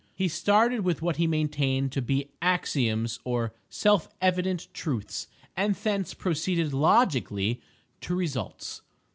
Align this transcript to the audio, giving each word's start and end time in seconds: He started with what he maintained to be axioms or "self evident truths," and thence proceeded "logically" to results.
He 0.15 0.27
started 0.27 0.79
with 0.81 1.03
what 1.03 1.17
he 1.17 1.27
maintained 1.27 1.91
to 1.91 2.01
be 2.01 2.31
axioms 2.41 3.19
or 3.23 3.53
"self 3.69 4.09
evident 4.19 4.67
truths," 4.73 5.27
and 5.55 5.75
thence 5.75 6.15
proceeded 6.15 6.73
"logically" 6.73 7.61
to 7.99 8.15
results. 8.15 8.81